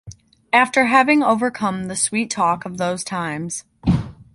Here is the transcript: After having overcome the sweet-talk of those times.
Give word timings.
After 0.51 0.85
having 0.85 1.21
overcome 1.21 1.83
the 1.83 1.95
sweet-talk 1.95 2.65
of 2.65 2.79
those 2.79 3.03
times. 3.03 3.65